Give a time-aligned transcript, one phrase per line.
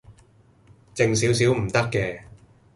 [0.95, 2.21] 靜少少唔得嘅